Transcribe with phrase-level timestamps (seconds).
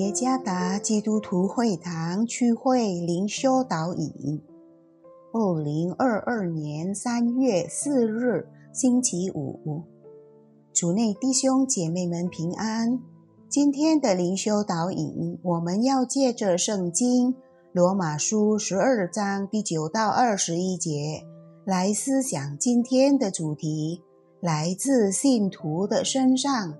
[0.00, 4.40] 耶加达基督徒会堂区会灵修导引，
[5.30, 9.82] 二零二二年三月四日星期五，
[10.72, 12.98] 主内弟兄姐妹们平安。
[13.50, 17.34] 今天的灵修导引，我们要借着圣经
[17.72, 21.26] 罗马书十二章第九到二十一节
[21.66, 24.02] 来思想今天的主题：
[24.40, 26.74] 来自信徒的身上。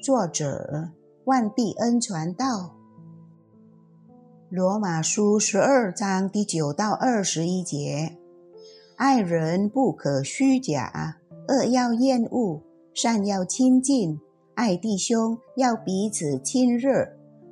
[0.00, 0.90] 作者。
[1.28, 2.74] 万必恩传道，
[4.48, 8.16] 罗马书十二章第九到二十一节：
[8.96, 11.18] 爱人不可虚假，
[11.48, 12.62] 恶要厌恶，
[12.94, 14.18] 善要亲近。
[14.54, 17.06] 爱弟兄要彼此亲热，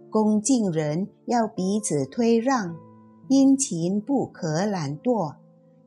[0.09, 2.75] 恭敬人要彼此推让。
[3.29, 5.35] 殷勤不可懒惰，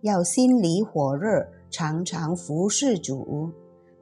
[0.02, 3.50] 要心里火热，常常服侍主。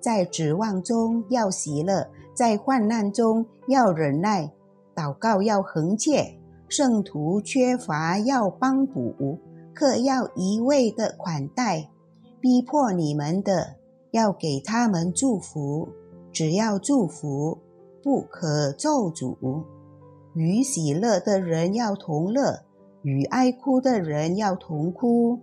[0.02, 4.52] 在指望中要喜乐，在患难中要忍耐，
[4.96, 6.38] 祷告要恒切，
[6.70, 9.40] 圣徒缺乏要帮补，
[9.74, 11.90] 客要一味的款待，
[12.40, 13.78] 逼迫你们的
[14.12, 15.90] 要给他们祝福，
[16.32, 17.58] 只要祝福，
[18.04, 19.64] 不可咒诅。
[20.36, 22.60] 与喜乐的人要同乐，
[23.02, 25.40] 与哀哭的人要同哭，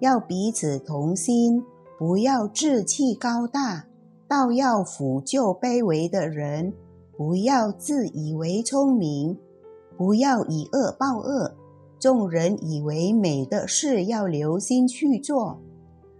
[0.00, 1.62] 要彼此同心。
[1.98, 3.86] 不要志气高大，
[4.28, 6.72] 倒要抚救卑微的人；
[7.16, 9.38] 不要自以为聪明，
[9.96, 11.54] 不要以恶报恶。
[11.98, 15.58] 众人以为美的事，要留心去做。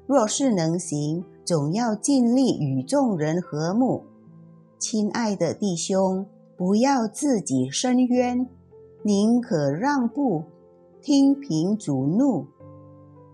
[0.07, 4.05] 若是能行，总要尽力与众人和睦。
[4.79, 8.49] 亲爱的弟兄，不要自己伸冤，
[9.03, 10.45] 宁可让步，
[11.03, 12.47] 听凭主怒，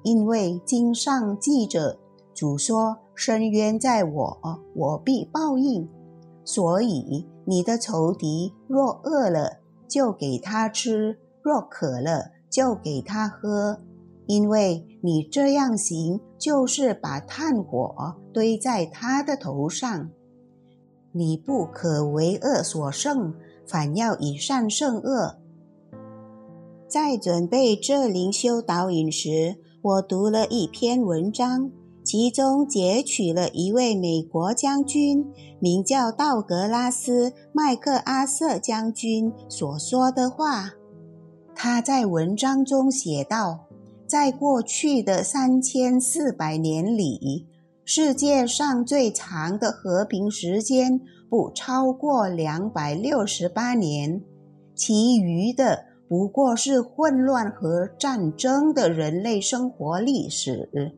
[0.02, 1.98] 因为经上记着。
[2.34, 4.38] 主说：“深渊在我，
[4.74, 5.88] 我必报应。
[6.44, 13.78] 所以你的仇敌若饿了，就给他吃；若渴了，就给他喝。
[14.26, 20.10] 因为你这样行，就是把炭火堆在他的头上。
[21.12, 23.34] 你不可为恶所胜，
[23.66, 25.38] 反要以善胜恶。”
[26.88, 31.70] 在准备这灵修导引时，我读了一篇文章。
[32.12, 40.74] 其中截取了一位美国将军，名叫道格拉斯·麦克阿瑟将军所说的话。
[41.54, 43.60] 他在文章中写道
[44.06, 47.46] ：“在过去的三千四百年里，
[47.82, 51.00] 世界上最长的和平时间
[51.30, 54.20] 不超过两百六十八年，
[54.74, 60.92] 其余的不过是混乱和战争的人类生活历史。”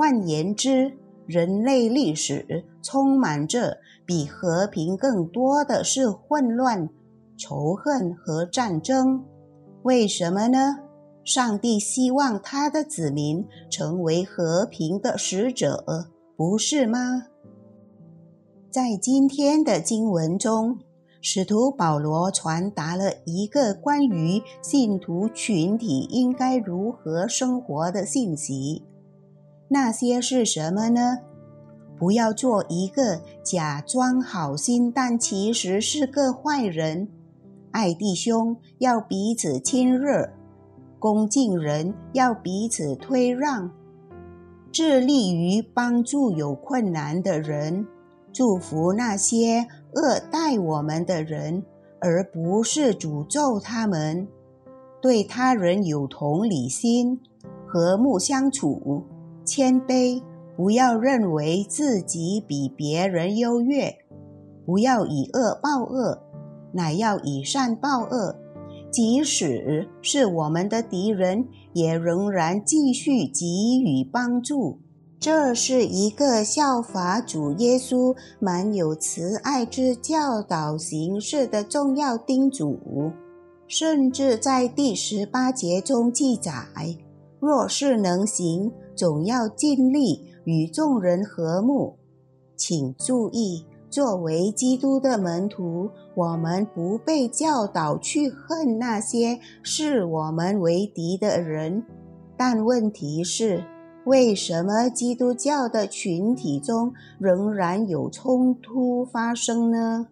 [0.00, 0.96] 换言之，
[1.26, 6.88] 人类历史充满着比和平更多的是混乱、
[7.36, 9.22] 仇恨和战争。
[9.82, 10.78] 为什么呢？
[11.22, 15.84] 上帝希望他的子民成为和平的使者，
[16.34, 17.26] 不是吗？
[18.70, 20.78] 在今天的经文中，
[21.20, 28.82] 使徒保罗传达了一个关于信徒群体应该如何生活的信息。
[29.72, 31.18] 那些是什么呢？
[31.96, 37.06] 不要做一个假装好心，但其实是个坏人。
[37.70, 40.30] 爱弟兄要彼此亲热，
[40.98, 43.70] 恭敬人要彼此推让，
[44.72, 47.86] 致力于帮助有困难的人，
[48.32, 51.62] 祝福那些恶待我们的人，
[52.00, 54.26] 而不是诅咒他们。
[55.00, 57.20] 对他人有同理心，
[57.66, 59.04] 和睦相处。
[59.44, 60.22] 谦卑，
[60.56, 63.90] 不要认为自己比别人优越；
[64.64, 66.18] 不要以恶报恶，
[66.72, 68.36] 乃要以善报恶。
[68.90, 74.78] 即使是我们的敌人，也仍然继续给予帮助。
[75.18, 83.12] 这是一个效法主耶稣满有慈爱之教导形式的重要叮嘱。
[83.68, 86.50] 甚至在第十八节中记载：
[87.40, 88.70] 若是能行。
[88.96, 91.96] 总要尽力与众人和睦。
[92.54, 101.82] 请注意，作为基督的门徒，我们不被教导去恨那些视我们为敌的人。
[102.36, 103.64] 但问题是，
[104.04, 110.08] 为什么基督教的群体中仍然有冲突发生呢？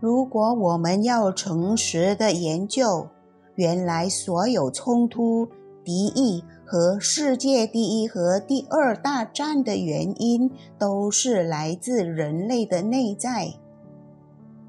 [0.00, 3.06] 如果我们要诚实的研究，
[3.54, 5.46] 原来所有冲突、
[5.84, 6.44] 敌意。
[6.64, 13.52] 和世界第一和第二大战的原因，都是来自人类的内在。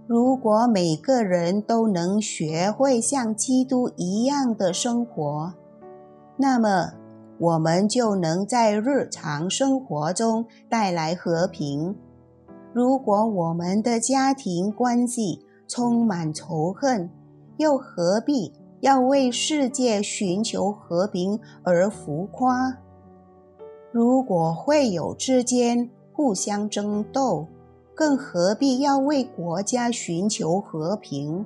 [0.05, 5.53] 如果每个人都能学会像基督一样的生活，
[6.35, 6.91] 那么
[7.39, 11.95] 我们就能在日常生活中带来和平。
[12.73, 15.39] 如果我们的家庭关系
[15.69, 17.09] 充满仇恨，
[17.55, 18.51] 又何必
[18.83, 22.79] 要为世界寻求和平而浮夸？
[23.93, 27.47] 如果会友之间互相争斗，
[27.95, 31.45] 更何必要为国家寻求和平？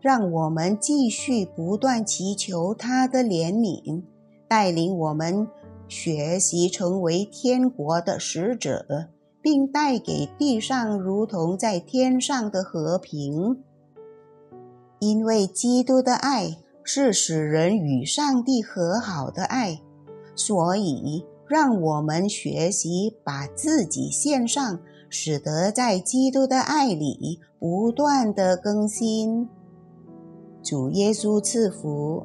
[0.00, 4.02] 让我们继续不断祈求他的怜悯，
[4.48, 5.46] 带领我们
[5.86, 9.10] 学习成为天国的使者，
[9.40, 13.62] 并带给地上如同在天上的和平。
[15.02, 19.82] 因为基督的爱是使人与上帝和好的爱，
[20.36, 24.78] 所以让我们学习把自己献上。
[25.14, 29.46] 使得在基督的爱里不断的更新。
[30.62, 32.24] 主耶稣赐福。